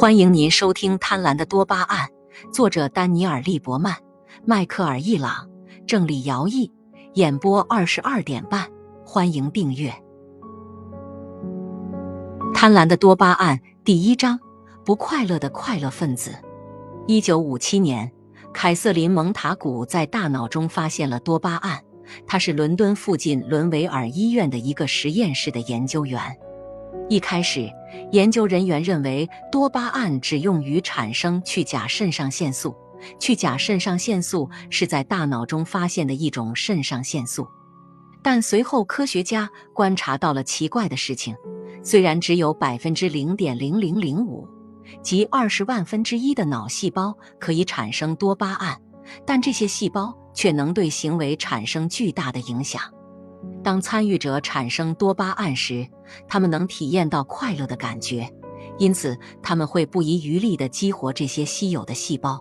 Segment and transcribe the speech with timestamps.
[0.00, 2.08] 欢迎您收听《贪婪的多巴胺》，
[2.50, 3.94] 作者丹尼尔·利伯曼、
[4.46, 5.46] 迈克尔·易朗，
[5.86, 6.72] 郑理尧译，
[7.16, 8.66] 演播二十二点半。
[9.04, 9.90] 欢迎订阅
[12.54, 14.40] 《贪婪的多巴胺》第一章：
[14.86, 16.34] 不快乐的快乐分子。
[17.06, 18.10] 一九五七年，
[18.54, 21.78] 凯瑟琳·蒙塔古在大脑中发现了多巴胺。
[22.26, 26.18] 他是伦敦附近伦维尔医院的一个实验室的研究员。
[27.10, 27.68] 一开始，
[28.12, 32.72] 研究人员认为多巴胺只用于产生去甲肾上腺素。
[33.18, 37.44] 去甲肾上腺素是在大脑中发现的一种肾上腺素。
[38.22, 41.34] 但随后科学家观察到了奇怪的事情：
[41.82, 44.46] 虽然只有百分之零点零零零五，
[45.02, 48.80] 即二十万分之一的脑细胞可以产生多巴胺，
[49.26, 52.80] 但这些细胞却能对行为产生巨大的影响。
[53.62, 55.86] 当参与者产生多巴胺时，
[56.26, 58.28] 他们能体验到快乐的感觉，
[58.78, 62.40] 因此他们会不遗余力地激活这些稀有的细胞。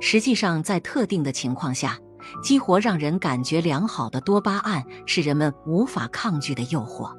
[0.00, 1.98] 实际上，在特定的情况下，
[2.42, 7.10] 激活让人感觉良好的多巴胺是人们无法抗拒的诱惑。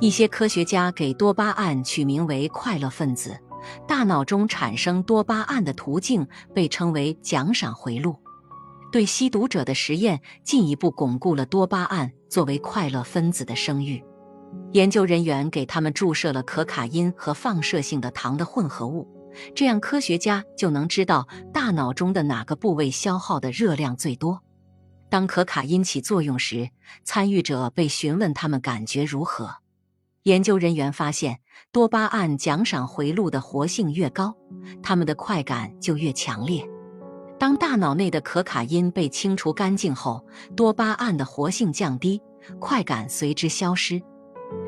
[0.00, 3.36] 一些科学家给多巴胺取名为“快乐分子”。
[3.88, 8.14] 大脑中产生多巴胺的途径被称为奖赏回路。
[8.90, 14.02] 对吸毒者的实验进一步巩固了多巴胺作为快乐分子的声誉。
[14.72, 19.06] 研究人员给他们注射了可卡因和放射性的糖的混合物，
[19.54, 24.42] 这样科学家就能知道大脑中的哪个部位消耗的热量最多。
[25.10, 26.70] 当可卡因起作用时，
[27.04, 29.56] 参与者被询问他们感觉如何。
[30.24, 31.40] 研究人员发现，
[31.72, 34.34] 多巴胺奖赏回路的活性越高，
[34.82, 36.66] 他们的快感就越强烈。
[37.38, 40.24] 当大脑内的可卡因被清除干净后，
[40.56, 42.20] 多巴胺的活性降低，
[42.58, 44.02] 快感随之消失。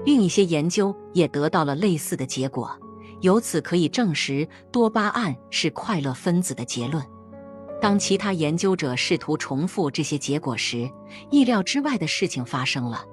[0.05, 2.71] 另一些研究也得到了类似的结果，
[3.23, 7.05] 由此可以证实多巴胺是快乐分子的结论。
[7.81, 10.89] 当其他研究者试图重复这些结果时，
[11.31, 13.05] 意料之外的事情发生了。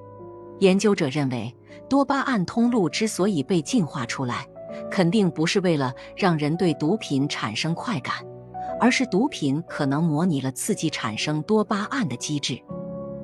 [0.60, 1.56] 研究者认为，
[1.90, 4.46] 多巴胺通路之所以被进化出来，
[4.92, 8.16] 肯定不是为了让人对毒品产生快感，
[8.80, 12.62] 而是毒品可能模拟了刺激产生多巴胺的机制。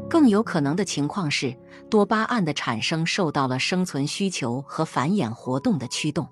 [0.09, 1.57] 更有可能的情况是，
[1.89, 6.27] 多巴胺的产生受到了生存需求和繁衍活动的驱动，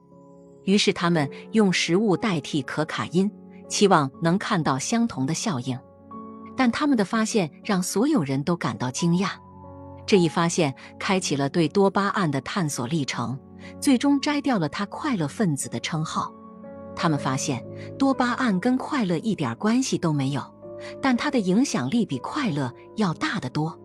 [0.64, 3.32] 于是他们用食物代替可卡因，
[3.68, 5.80] 期望能看到相同的效应。
[6.56, 9.30] 但他们的发现让所有人都感到惊讶。
[10.06, 13.40] 这一发现开启了对多巴胺的探索历程，
[13.80, 16.32] 最终摘掉了它“快乐分子”的称号。
[17.02, 17.66] 他们发现
[17.98, 20.44] 多巴胺跟快乐一点关系都没有。
[21.02, 23.76] 但它的影响力比快乐要大得多。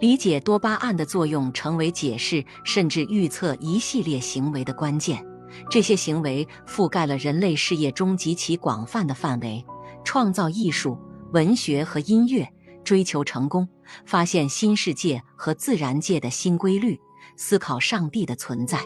[0.00, 5.22] 理解多巴胺的作用，成为解释甚至预测一系列行为的关键。
[5.68, 9.62] 这些行为覆盖了人类事业中极其广泛的范围：
[10.02, 10.98] 创造艺术、
[11.34, 12.50] 文学和音乐，
[12.82, 13.68] 追求成功，
[14.06, 16.98] 发现新世界和自然界的新规律，
[17.36, 18.80] 思考上帝的存在，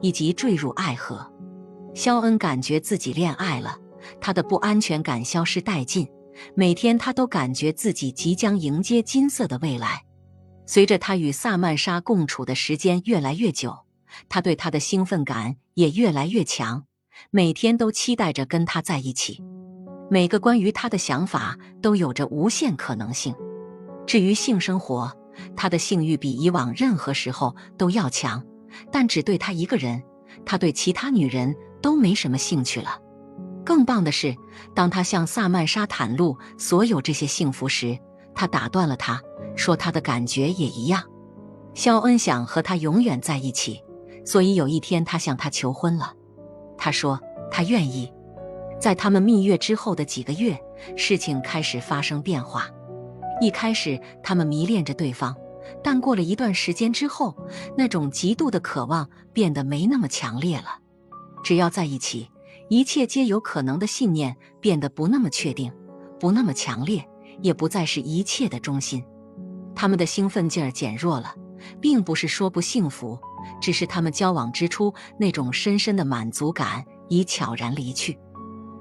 [0.00, 1.28] 以及坠入爱河。
[1.96, 3.74] 肖恩感觉自己恋爱了，
[4.20, 6.06] 他的不安全感消失殆尽。
[6.54, 10.04] 每天，他都感觉自己即将迎接金色的未来。
[10.66, 13.74] 随着他与萨曼莎共处的时间越来越久，
[14.28, 16.84] 他对她的兴奋感也越来越强。
[17.30, 19.42] 每天都期待着跟她在一起。
[20.10, 23.34] 每个关于他的想法都有着无限可能性。
[24.06, 25.10] 至于性生活，
[25.56, 28.44] 他的性欲比以往任何时候都要强，
[28.92, 30.02] 但只对他一个人。
[30.44, 32.98] 他对其他女人都没什么兴趣了。
[33.64, 34.34] 更棒的是，
[34.74, 37.96] 当他向萨曼莎袒露所有这些幸福时，
[38.34, 39.22] 他打断了他，
[39.54, 41.04] 说他的感觉也一样。
[41.74, 43.80] 肖恩想和他永远在一起，
[44.24, 46.12] 所以有一天他向他求婚了。
[46.76, 47.20] 他说
[47.52, 48.12] 他愿意。
[48.80, 50.60] 在他们蜜月之后的几个月，
[50.96, 52.66] 事情开始发生变化。
[53.40, 55.36] 一开始，他们迷恋着对方，
[55.84, 57.36] 但过了一段时间之后，
[57.78, 60.80] 那种极度的渴望变得没那么强烈了。
[61.46, 62.28] 只要在一起。
[62.68, 65.72] 一切皆有可能的信念变得不那么确定，
[66.18, 67.08] 不那么强烈，
[67.40, 69.04] 也不再是一切的中心。
[69.72, 71.32] 他们的兴奋劲儿减弱了，
[71.80, 73.16] 并不是说不幸福，
[73.60, 78.18] 只是他们交往之初那种深深的满足感已悄然离去。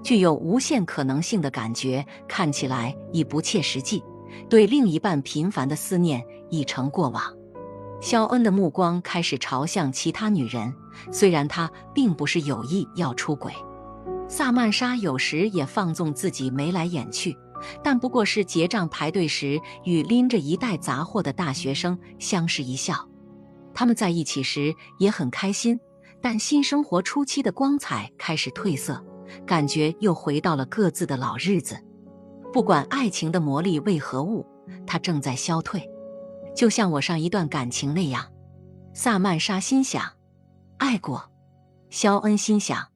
[0.02, 4.04] 具有无限可能性的感觉看起来已不切实际，
[4.50, 7.22] 对另一半频繁的思念已成过往。
[8.06, 10.72] 肖恩的目光开始朝向其他女人，
[11.12, 13.52] 虽然他并不是有意要出轨。
[14.28, 17.36] 萨曼莎有时也放纵自己眉来眼去，
[17.84, 23.10] 但不过是结账排队时与拎着一袋杂货的大学生相视一笑。
[23.74, 25.80] 他们在一起时也很开心，
[26.22, 29.04] 但新生活初期的光彩开始褪色，
[29.48, 31.76] 感觉又回到了各自的老日子。
[32.54, 34.46] 不管爱情的魔力为何物，
[34.86, 35.90] 它正在消退，
[36.56, 38.32] 就像我上一段感情那样。
[38.94, 40.14] 萨曼莎心想：
[40.78, 41.30] 爱过。
[41.90, 42.88] 肖恩心想。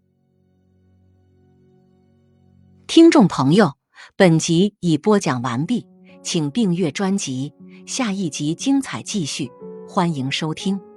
[2.88, 3.74] 听众朋友，
[4.16, 5.88] 本集已播讲完毕，
[6.24, 7.54] 请订阅专辑，
[7.86, 9.52] 下一集精彩继续，
[9.88, 10.89] 欢迎收听。